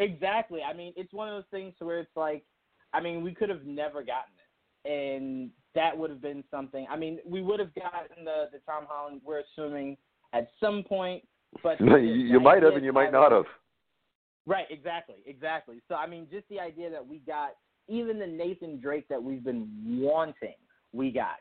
[0.00, 0.60] exactly.
[0.62, 2.44] I mean, it's one of those things where it's like,
[2.92, 6.86] I mean, we could have never gotten it, and that would have been something.
[6.90, 9.20] I mean, we would have gotten the the Tom Holland.
[9.24, 9.96] We're assuming
[10.32, 11.22] at some point,
[11.62, 13.44] but you, you might have and you might not have.
[14.46, 15.80] Right, exactly, exactly.
[15.88, 17.50] So I mean, just the idea that we got
[17.88, 19.68] even the Nathan Drake that we've been
[20.00, 20.54] wanting,
[20.92, 21.36] we got.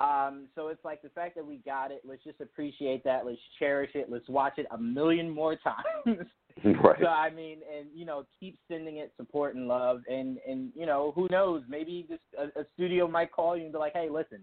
[0.00, 2.02] Um, so it's like the fact that we got it.
[2.04, 3.24] Let's just appreciate that.
[3.24, 4.10] Let's cherish it.
[4.10, 5.56] Let's watch it a million more
[6.06, 6.26] times.
[6.84, 6.98] right.
[7.00, 10.86] So I mean, and you know, keep sending it support and love, and and you
[10.86, 11.62] know, who knows?
[11.68, 14.40] Maybe this a, a studio might call you and be like, hey, listen,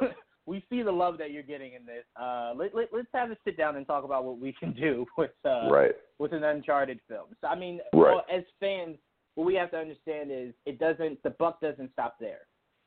[0.46, 2.04] we see the love that you're getting in this.
[2.20, 5.06] Uh, let, let let's have a sit down and talk about what we can do
[5.18, 5.92] with uh, right.
[6.18, 7.28] with an Uncharted film.
[7.40, 8.14] So I mean, Right.
[8.14, 8.96] well, as fans,
[9.34, 12.40] what we have to understand is it doesn't the buck doesn't stop there.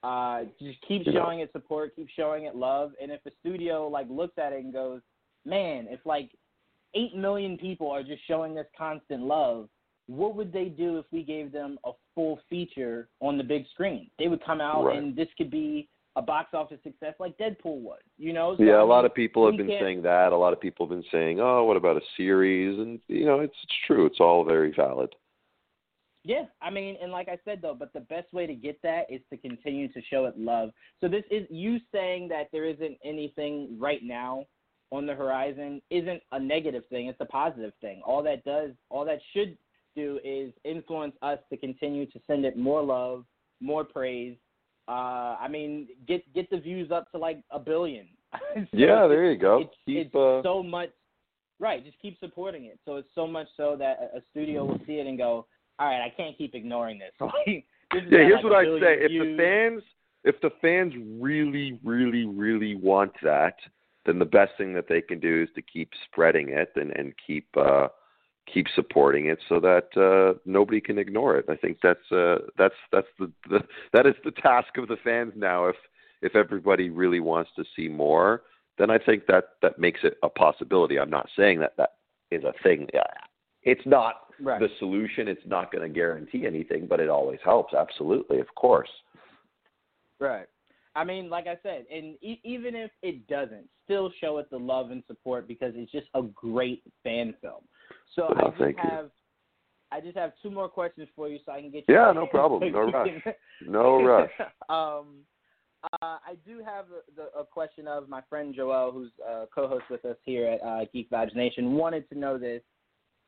[0.04, 1.13] Uh, just keep Yeah.
[1.13, 4.63] showing it support, keep showing it love, and if a studio like looks at it
[4.63, 5.02] and goes,
[5.45, 6.32] man, if like
[6.95, 9.69] eight million people are just showing this constant love,
[10.08, 14.10] what would they do if we gave them a full feature on the big screen?
[14.19, 14.97] They would come out Right.
[14.97, 18.01] and this could be a box office success like Deadpool was.
[18.17, 18.56] You know?
[18.58, 20.32] So, Yeah, a lot of people have been can't- saying that.
[20.32, 23.39] A lot of people have been saying, "Oh, what about a series?" And you know,
[23.39, 24.06] it's it's true.
[24.06, 25.15] It's all very valid.
[26.25, 29.12] Yeah, I mean, and like I said though, but the best way to get that
[29.12, 30.71] is to continue to show it love.
[31.01, 34.45] So this is you saying that there isn't anything right now
[34.93, 38.01] on the horizon isn't a negative thing, it's a positive thing.
[38.06, 39.58] All that does, all that should
[39.95, 43.25] do is influence us to continue to send it more love,
[43.60, 44.38] more praise.
[44.88, 48.08] Uh I mean, get get the views up to like a billion.
[48.56, 49.62] So yeah, there you go.
[49.62, 50.89] it's, Keep it's uh, so much
[51.60, 54.82] right just keep supporting it so it's so much so that a, a studio will
[54.88, 55.45] see it and go
[55.79, 58.19] all right i can't keep ignoring this like this yeah.
[58.19, 59.84] Here's like, what billion say: if the fans,
[60.23, 63.56] if the fans really, really, really want that,
[64.05, 67.13] then the best thing that they can do is to keep spreading it and and
[67.25, 67.87] keep uh
[68.51, 71.45] keep supporting it so that uh nobody can ignore it.
[71.49, 73.59] I think that's uh that's that's the, the
[73.93, 75.67] that is the task of the fans now.
[75.67, 75.75] If
[76.21, 78.43] if everybody really wants to see more,
[78.77, 80.99] then I think that that makes it a possibility.
[80.99, 81.95] I'm not saying that that
[82.31, 82.87] is a thing.
[83.63, 85.27] It's not right the solution.
[85.27, 87.73] It's not going to guarantee anything, but it always helps.
[87.73, 88.89] Absolutely, of course.
[90.19, 90.47] right
[90.95, 94.58] i mean like i said and e- even if it doesn't still show it the
[94.58, 97.62] love and support because it's just a great fan film
[98.15, 98.84] so Oh, i just thank you.
[98.84, 99.10] have
[99.91, 101.95] i just have two more questions for you so i can get you.
[101.95, 102.71] Yeah, no problem.
[102.71, 103.10] No rush.
[103.65, 104.32] No rush.
[104.69, 105.23] um,
[106.01, 109.84] uh, I do have a, the, a question of my friend Joel, who's uh, co-host
[109.89, 111.73] with us here at uh, Geek Vibes Nation.
[111.73, 112.62] Wanted to know this: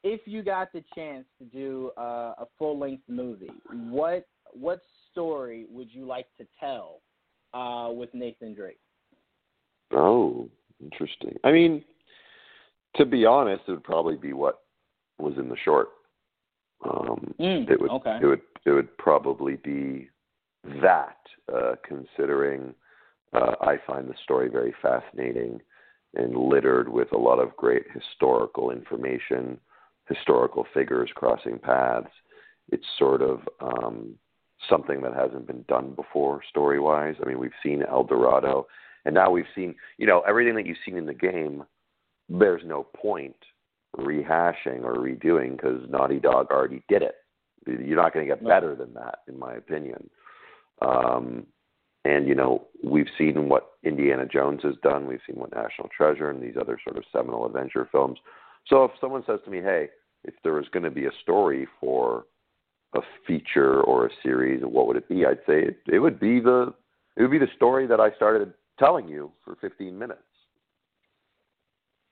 [0.03, 3.51] if you got the chance to do uh, a full-length movie,
[3.89, 4.79] what what
[5.11, 7.01] story would you like to tell
[7.55, 8.79] uh, with Nathan Drake?
[9.93, 10.49] Oh,
[10.83, 11.35] interesting.
[11.43, 11.83] I mean,
[12.97, 14.59] to be honest, it would probably be what
[15.17, 15.89] was in the short.
[16.83, 18.19] Um, Mm, it would okay.
[18.21, 20.09] it would it would probably be
[20.81, 21.17] that
[21.53, 22.73] uh, considering
[23.33, 25.61] uh, I find the story very fascinating
[26.15, 29.59] and littered with a lot of great historical information,
[30.07, 32.11] historical figures crossing paths.
[32.71, 34.15] It's sort of um,
[34.69, 37.15] something that hasn't been done before story wise.
[37.21, 38.67] I mean, we've seen El Dorado,
[39.05, 41.63] and now we've seen you know everything that you've seen in the game.
[42.29, 43.35] There's no point
[43.97, 47.15] rehashing or redoing because Naughty Dog already did it.
[47.67, 50.09] You're not going to get better than that, in my opinion.
[50.81, 51.45] Um,
[52.03, 55.07] and you know, we've seen what Indiana Jones has done.
[55.07, 58.19] We've seen what National Treasure and these other sort of seminal adventure films.
[58.67, 59.89] So if someone says to me, "Hey,
[60.23, 62.25] if there was going to be a story for
[62.95, 66.19] a feature or a series, or what would it be?" I'd say it, it would
[66.19, 66.73] be the
[67.17, 70.21] it would be the story that I started telling you for 15 minutes.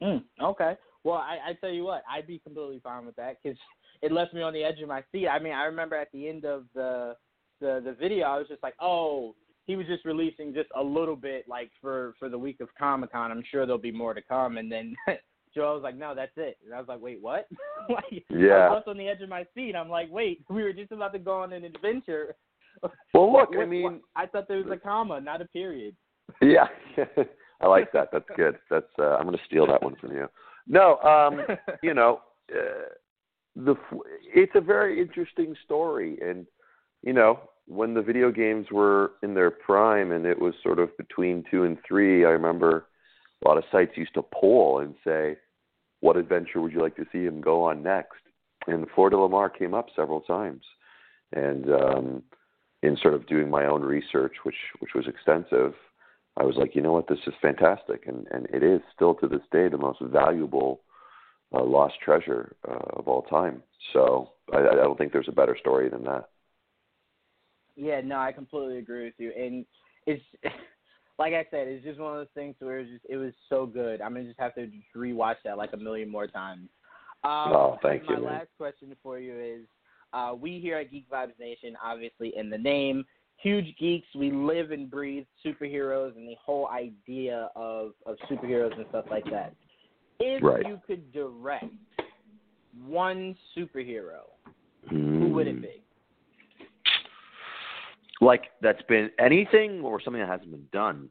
[0.01, 0.77] Mm, okay.
[1.03, 3.57] Well, I, I tell you what, I'd be completely fine with that because
[4.01, 5.27] it left me on the edge of my seat.
[5.27, 7.15] I mean, I remember at the end of the
[7.59, 11.15] the the video, I was just like, oh, he was just releasing just a little
[11.15, 13.31] bit, like for for the week of Comic Con.
[13.31, 14.57] I'm sure there'll be more to come.
[14.57, 14.95] And then
[15.53, 16.57] Joel was like, no, that's it.
[16.65, 17.47] And I was like, wait, what?
[17.89, 19.75] like, I was on the edge of my seat.
[19.75, 22.35] I'm like, wait, we were just about to go on an adventure.
[23.13, 25.95] Well, look, I mean, I thought there was a comma, not a period.
[26.41, 26.65] Yeah,
[27.61, 28.09] I like that.
[28.11, 28.57] That's good.
[28.69, 30.27] That's uh, I'm going to steal that one from you.
[30.67, 31.45] No, um,
[31.83, 32.89] you know, uh,
[33.55, 33.75] the
[34.25, 36.47] it's a very interesting story, and
[37.03, 40.95] you know, when the video games were in their prime and it was sort of
[40.97, 42.87] between two and three, I remember
[43.43, 45.37] a lot of sites used to poll and say,
[45.99, 48.21] "What adventure would you like to see him go on next?"
[48.67, 50.63] And Flor Lamar came up several times,
[51.33, 52.23] and um,
[52.81, 55.73] in sort of doing my own research, which which was extensive,
[56.37, 59.27] I was like, you know what, this is fantastic, and and it is still to
[59.27, 60.81] this day the most valuable
[61.53, 63.61] uh, lost treasure uh, of all time.
[63.93, 66.29] So I, I don't think there's a better story than that.
[67.75, 69.65] Yeah, no, I completely agree with you, and
[70.05, 70.23] it's
[71.19, 73.65] like I said, it's just one of those things where it's just it was so
[73.65, 74.01] good.
[74.01, 76.69] I'm gonna just have to just rewatch that like a million more times.
[77.23, 78.23] Um, oh, thank my you.
[78.23, 79.65] My last question for you is:
[80.13, 83.05] uh, We here at Geek Vibes Nation, obviously in the name,
[83.37, 84.07] huge geeks.
[84.15, 89.25] We live and breathe superheroes and the whole idea of of superheroes and stuff like
[89.25, 89.53] that.
[90.19, 90.65] If right.
[90.65, 91.65] you could direct
[92.85, 94.21] one superhero,
[94.91, 95.19] mm.
[95.19, 95.82] who would it be?
[98.23, 101.09] Like that's been anything or something that hasn't been done.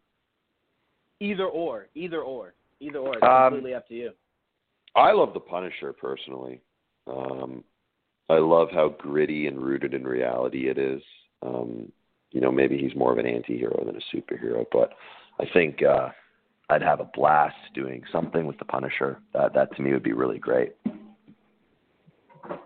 [1.21, 3.15] Either or, either or, either or.
[3.15, 4.11] It's um, completely up to you.
[4.97, 6.61] I love the Punisher personally.
[7.07, 7.63] Um,
[8.29, 11.03] I love how gritty and rooted in reality it is.
[11.43, 11.93] Um,
[12.31, 14.95] you know, maybe he's more of an anti-hero than a superhero, but
[15.39, 16.09] I think uh,
[16.71, 19.19] I'd have a blast doing something with the Punisher.
[19.35, 20.73] That that to me would be really great.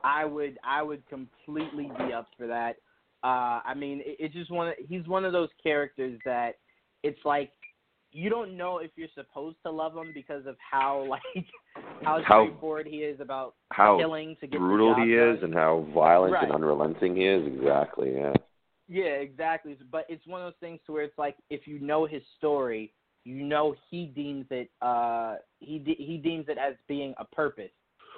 [0.05, 2.77] I would I would completely be up for that.
[3.25, 4.69] Uh, I mean, it, it's just one.
[4.69, 6.57] Of, he's one of those characters that
[7.03, 7.51] it's like
[8.13, 11.47] you don't know if you're supposed to love him because of how like
[12.03, 15.37] how, how straightforward he is about how killing to get brutal he done.
[15.37, 16.45] is and how violent right.
[16.45, 17.47] and unrelenting he is.
[17.47, 18.15] Exactly.
[18.15, 18.33] Yeah.
[18.89, 19.77] Yeah, exactly.
[19.91, 22.93] But it's one of those things to where it's like if you know his story,
[23.25, 27.71] you know he deems it uh he de- he deems it as being a purpose.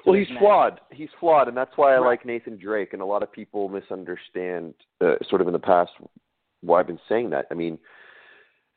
[0.07, 0.81] Well, he's flawed.
[0.91, 2.07] He's flawed, and that's why I right.
[2.07, 2.93] like Nathan Drake.
[2.93, 5.91] And a lot of people misunderstand, uh, sort of in the past,
[6.61, 7.47] why I've been saying that.
[7.51, 7.79] I mean,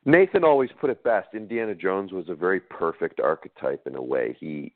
[0.06, 1.30] Nathan always put it best.
[1.34, 4.36] Indiana Jones was a very perfect archetype in a way.
[4.40, 4.74] He,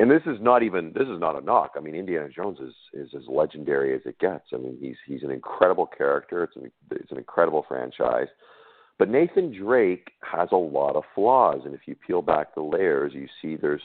[0.00, 1.72] and this is not even this is not a knock.
[1.76, 4.46] I mean, Indiana Jones is is as legendary as it gets.
[4.52, 6.44] I mean, he's he's an incredible character.
[6.44, 8.28] It's an it's an incredible franchise.
[8.98, 13.12] But Nathan Drake has a lot of flaws, and if you peel back the layers,
[13.14, 13.82] you see there's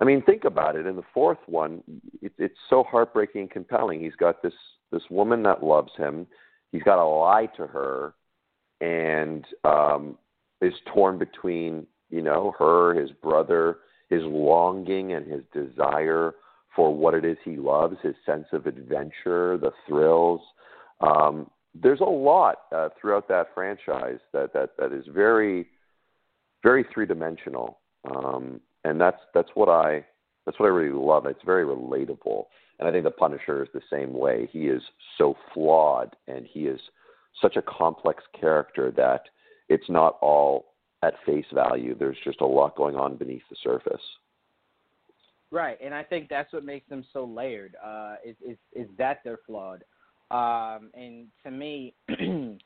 [0.00, 0.86] I mean, think about it.
[0.86, 1.82] In the fourth one,
[2.22, 4.00] it, it's so heartbreaking and compelling.
[4.00, 4.54] He's got this
[4.92, 6.26] this woman that loves him.
[6.72, 8.14] He's got to lie to her,
[8.80, 10.16] and um,
[10.60, 16.34] is torn between you know her, his brother, his longing and his desire
[16.76, 20.40] for what it is he loves, his sense of adventure, the thrills.
[21.00, 25.66] Um, there's a lot uh, throughout that franchise that that that is very,
[26.62, 27.80] very three dimensional.
[28.14, 30.04] Um, and that's that's what I
[30.44, 31.26] that's what I really love.
[31.26, 32.44] It's very relatable,
[32.78, 34.48] and I think the Punisher is the same way.
[34.52, 34.82] He is
[35.16, 36.80] so flawed, and he is
[37.42, 39.22] such a complex character that
[39.68, 41.94] it's not all at face value.
[41.96, 44.02] There's just a lot going on beneath the surface.
[45.50, 47.76] Right, and I think that's what makes them so layered.
[47.84, 49.84] Uh, is is is that they're flawed,
[50.30, 51.94] um, and to me.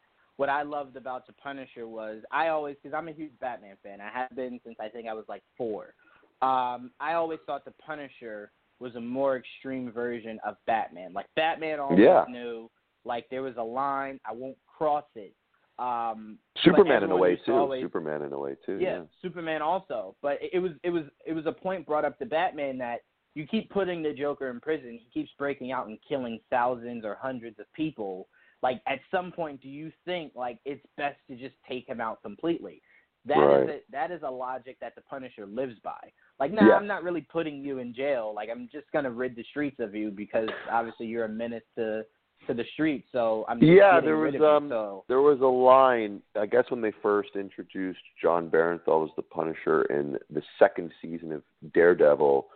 [0.42, 4.00] what I loved about the Punisher was I always because I'm a huge Batman fan.
[4.00, 5.94] I have been since I think I was like four.
[6.42, 8.50] Um, I always thought the Punisher
[8.80, 11.12] was a more extreme version of Batman.
[11.12, 12.24] Like Batman always yeah.
[12.28, 12.68] knew
[13.04, 15.32] like there was a line I won't cross it.
[15.78, 17.52] Um, Superman in a way too.
[17.52, 18.78] Always, Superman in a way too.
[18.80, 20.16] Yeah, Yeah, Superman also.
[20.22, 23.02] But it, it was it was it was a point brought up to Batman that
[23.36, 24.98] you keep putting the Joker in prison.
[25.00, 28.26] He keeps breaking out and killing thousands or hundreds of people.
[28.62, 32.22] Like at some point, do you think like it's best to just take him out
[32.22, 32.80] completely?
[33.24, 33.62] That right.
[33.62, 36.10] is a, that is a logic that the Punisher lives by.
[36.40, 36.74] Like, no, nah, yeah.
[36.74, 38.32] I'm not really putting you in jail.
[38.34, 42.04] Like, I'm just gonna rid the streets of you because obviously you're a menace to
[42.46, 43.06] to the streets.
[43.12, 44.00] So I'm just yeah.
[44.00, 45.04] There was you, um so.
[45.08, 46.20] there was a line.
[46.38, 51.32] I guess when they first introduced Jon Bernthal as the Punisher in the second season
[51.32, 51.42] of
[51.72, 52.46] Daredevil.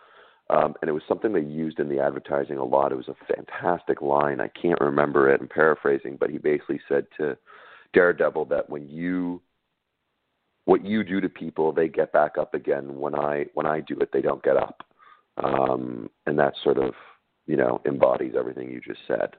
[0.49, 2.93] Um, and it was something they used in the advertising a lot.
[2.93, 4.41] It was a fantastic line.
[4.41, 5.41] I can't remember it.
[5.41, 7.37] I'm paraphrasing, but he basically said to
[7.93, 9.43] Daredevil that when you
[10.67, 12.99] what you do to people, they get back up again.
[12.99, 14.83] When I when I do it, they don't get up,
[15.43, 16.93] um, and that sort of
[17.47, 19.31] you know embodies everything you just said.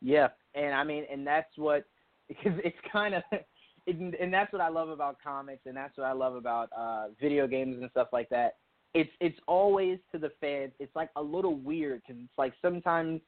[0.00, 1.84] Yeah, and I mean, and that's what
[2.28, 3.22] because it's kind of,
[3.86, 7.46] and that's what I love about comics, and that's what I love about uh, video
[7.46, 8.54] games and stuff like that.
[8.94, 10.72] It's it's always to the fans.
[10.78, 13.20] It's like a little weird because it's like sometimes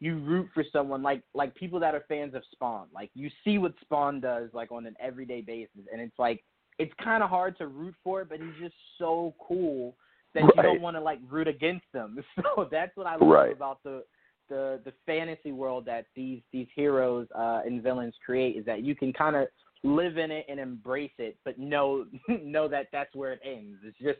[0.00, 2.88] you root for someone like like people that are fans of Spawn.
[2.92, 6.42] Like you see what Spawn does like on an everyday basis, and it's like
[6.78, 9.94] it's kind of hard to root for it, but he's just so cool
[10.34, 10.50] that right.
[10.56, 12.18] you don't want to like root against them.
[12.56, 13.52] So that's what I love right.
[13.52, 14.02] about the
[14.48, 18.94] the the fantasy world that these these heroes uh, and villains create is that you
[18.94, 19.46] can kind of
[19.84, 22.06] live in it and embrace it, but know
[22.42, 23.78] know that that's where it ends.
[23.84, 24.18] It's just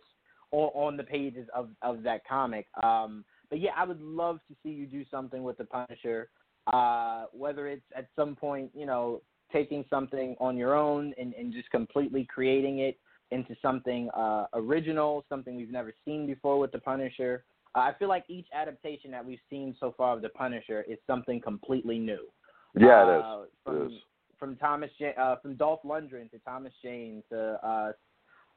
[0.53, 2.67] on, on the pages of of that comic.
[2.83, 6.31] Um, but yeah, I would love to see you do something with the Punisher.
[6.73, 9.21] Uh, whether it's at some point, you know,
[9.53, 12.99] taking something on your own and, and just completely creating it
[13.33, 17.45] into something uh, original, something we've never seen before with the Punisher.
[17.75, 20.99] Uh, I feel like each adaptation that we've seen so far of the Punisher is
[21.07, 22.29] something completely new.
[22.75, 23.25] Yeah, it is.
[23.25, 23.93] Uh, from, it is.
[24.39, 27.93] From Thomas, uh, from Dolph Lundgren to Thomas Jane to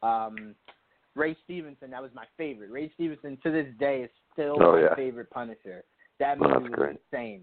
[0.04, 0.56] uh, um,
[1.16, 2.72] Ray Stevenson, that was my favorite.
[2.72, 4.96] Ray Stevenson to this day is still oh, my yeah.
[4.96, 5.84] favorite Punisher.
[6.20, 6.98] That movie oh, was great.
[7.12, 7.42] insane.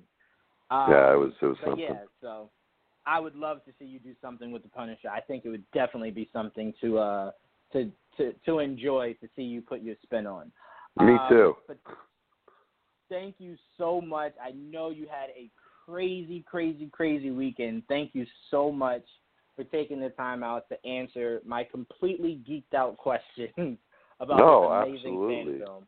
[0.70, 1.32] Um, yeah, it was.
[1.40, 1.84] It was but something.
[1.84, 2.50] yeah, so
[3.06, 5.08] I would love to see you do something with the Punisher.
[5.08, 7.30] I think it would definitely be something to uh
[7.72, 10.52] to to to enjoy to see you put your spin on.
[11.00, 11.54] Me um, too.
[11.66, 11.78] But
[13.08, 14.32] thank you so much.
[14.42, 15.50] I know you had a
[15.86, 17.82] crazy, crazy, crazy weekend.
[17.88, 19.04] Thank you so much
[19.56, 23.78] for taking the time out to answer my completely geeked out questions
[24.20, 25.58] about no, this amazing absolutely.
[25.58, 25.86] fan film.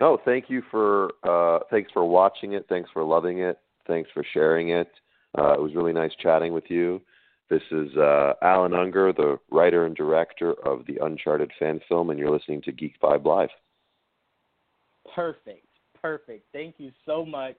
[0.00, 2.66] No, thank you for uh, thanks for watching it.
[2.68, 3.58] Thanks for loving it.
[3.86, 4.90] Thanks for sharing it.
[5.36, 7.00] Uh, it was really nice chatting with you.
[7.50, 12.18] This is uh, Allan Ungar, the writer and director of the Uncharted fan film, and
[12.18, 13.50] you're listening to Geek Vibe Live.
[15.14, 15.66] Perfect,
[16.00, 16.46] perfect.
[16.52, 17.56] Thank you so much.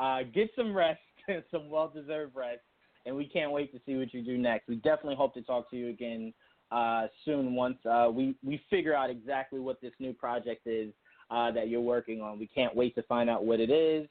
[0.00, 1.00] Uh, get some rest,
[1.50, 2.60] some well-deserved rest,
[3.06, 4.68] and we can't wait to see what you do next.
[4.68, 6.32] We definitely hope to talk to you again
[6.70, 10.92] uh, soon once uh, we we figure out exactly what this new project is
[11.30, 12.38] uh, that you're working on.
[12.38, 14.06] We can't wait to find out what it is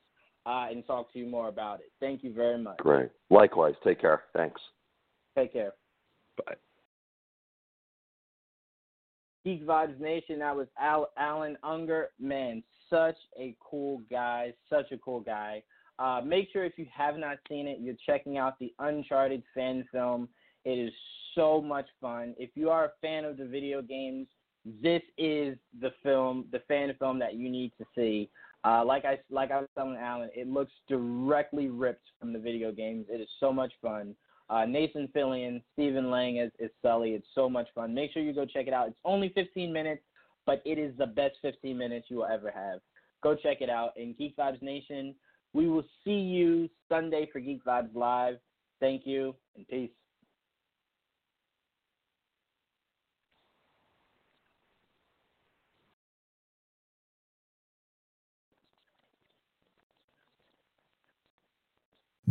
[0.46, 1.92] uh, and talk to you more about it.
[2.00, 2.78] Thank you very much.
[2.78, 3.10] Great.
[3.30, 3.76] Likewise.
[3.84, 4.24] Take care.
[4.34, 4.60] Thanks.
[5.38, 5.74] Take care.
[6.38, 6.56] Bye.
[9.46, 10.40] Geek Vibes Nation.
[10.40, 12.06] That was Al- Allan Ungar.
[12.20, 14.54] Man, such a cool guy.
[14.70, 15.64] Such a cool guy.
[16.00, 19.86] Uh, make sure if you have not seen it, you're checking out the Uncharted fan
[19.92, 20.30] film.
[20.64, 20.94] It is
[21.36, 22.36] so much fun.
[22.40, 24.28] If you are a fan of the video games,
[24.82, 28.30] this is the film, the fan film that you need to see.
[28.64, 32.72] Uh, like I like I was telling Allan, it looks directly ripped from the video
[32.72, 33.06] games.
[33.10, 34.16] It is so much fun.
[34.50, 37.12] Uh, Nathan Fillion, Stephen Lang as, as Sully.
[37.12, 37.94] It's so much fun.
[37.94, 38.88] Make sure you go check it out.
[38.88, 40.02] It's only 15 minutes,
[40.46, 42.80] but it is the best 15 minutes you will ever have.
[43.22, 43.92] Go check it out.
[43.96, 45.14] And Geek Vibes Nation,
[45.54, 48.38] we will see you Sunday for Geek Vibes Live.
[48.80, 49.90] Thank you and peace.